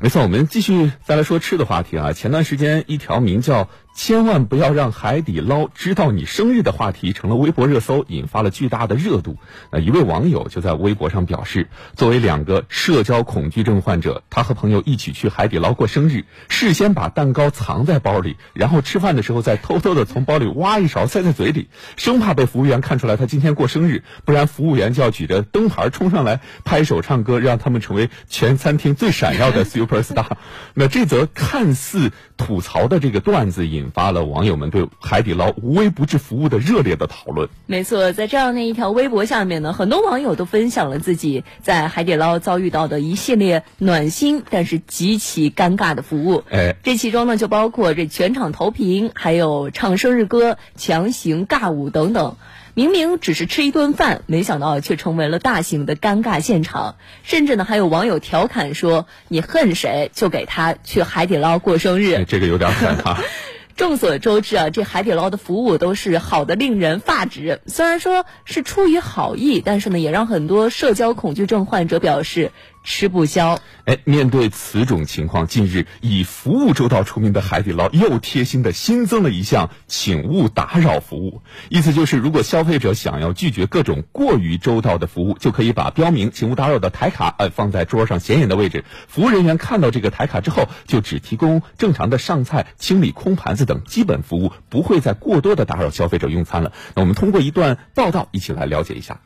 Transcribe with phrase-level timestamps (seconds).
[0.00, 2.12] 没错，我们继续再来说吃的话题啊。
[2.12, 9.38] 前段时间，一条名叫“千万不要让海底捞知道你生日”的话题成了微博热搜，引发了巨大的热度。
[9.72, 29.64] 那一位网友就在微博上表示，作为两个社交恐惧症患者，他和朋友一起去海底捞过生日，事先把蛋糕藏在包里，然后吃饭的时候再偷偷的从包里挖一勺塞在嘴里，生怕被服务员看出来他今天过生日，不然服务员就要举着灯牌冲上来拍手唱歌，让他们成为全餐厅最闪耀的。
[29.64, 30.36] Super Star，
[30.74, 37.48] 那这则看似吐槽的这个段子，引发了网友们对海底捞无微不至服务的热烈的讨论。
[37.66, 46.44] 没错，在这样的一条微博下面呢，很多网友都分享了自己在海底捞遭遇到的一系列暖心但是极其尴尬的服务。
[46.50, 52.36] 哎，这其中呢就包括这全场投屏，还有唱生日歌、强行尬舞等等。
[52.74, 56.94] 明明只是吃一顿饭，没想到却成为了大型的尴尬现场。
[57.24, 63.20] 甚至呢，还有网友调侃说：“你恨谁，就给他去海底捞过生日。”这个有点狠啊。
[63.78, 67.60] 众所周知啊，这海底捞的服务都是好的令人发指。
[67.66, 72.50] 虽然说是出于好意，但是呢，也让很多社交恐惧症患者表示
[72.84, 73.58] 吃不消。
[73.84, 81.42] 哎，面对此种情况，近日以服务周到出名的海底捞又贴心的新增了一项“请勿打扰”服务。
[81.68, 88.84] 意思就是，如果消费者想要拒绝各种过于周到的服务，就可以把标明“请勿打扰”的台卡呃放在桌上显眼的位置。
[89.06, 96.72] 服务人员看到这个台卡之后，就只提供正常的上菜、清理空盘子等基本服务，不会再过多的打扰消费者用餐了。
[96.94, 99.20] 那我们通过一段报道一起来了解一下。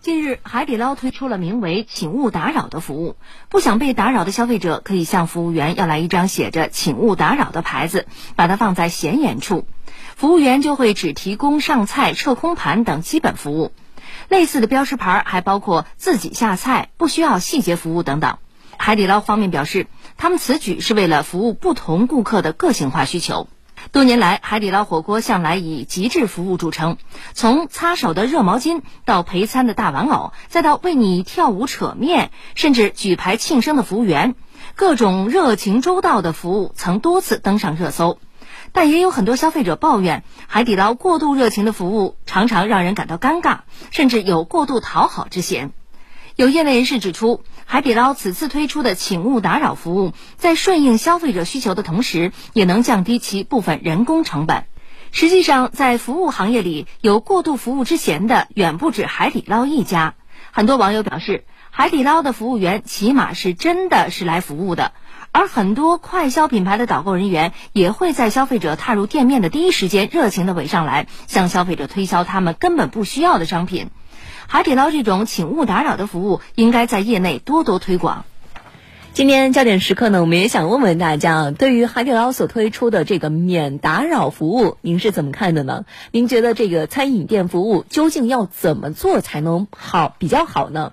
[0.00, 3.16] 近日，海底捞推出了名为“请勿打扰”的服务。
[3.48, 9.66] 不想被打扰的消费者可以向服务员要来一张写着“请勿打扰”的牌子，把它放在显眼处，
[10.14, 13.72] 服务员就会只提供上菜、撤空盘等基本服务。
[14.28, 18.38] 类似的标识牌还包括自己下菜、不需要细节服务等等。
[18.76, 23.48] 海底捞方面表示，他们此举是为了服务不同顾客的个性化需求。
[23.90, 26.98] 多年来，海底捞火锅向来以极致服务著称。
[27.32, 34.34] 从擦手的热毛巾，到陪餐的大玩偶，再到为你跳舞扯面，甚至举牌庆生的服务员，
[34.74, 38.18] 各种热情周到的服务曾多次登上热搜。
[38.72, 43.60] 但也有很多消费者抱怨，海底捞过度热情的服务常常让人感到尴尬，
[43.90, 45.72] 甚至有过度讨好之嫌。
[46.38, 54.62] 有业内人士指出，海底捞此次推出的“请勿打扰”服务，在顺应消费者需求的同时，也能降低其部分人工成本。
[55.10, 60.14] 实际上，在服务行业里，有过度服务之嫌的远不止海底捞一家。
[60.52, 64.92] 很多网友表示，海底捞的服务员起码是真的是来服务的，
[65.32, 73.90] 而很多快消品牌的导购人员也会在消费者踏入店面的第一时间，热情的围上来，向消费者推销他们根本不需要的商品。
[74.46, 78.24] 海底捞这种请勿打扰的服务，应该在业内多多推广。
[79.14, 85.86] 今天焦点时刻呢，我们也想问问大家，对于海底捞所推出的这个免打扰服务，您是怎么看的呢？
[86.12, 90.92] 您觉得这个餐饮店服务究竟要怎么做才能好比较好呢？